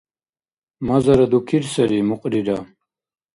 [0.87, 2.57] Мазара дукир сари, мукьрира!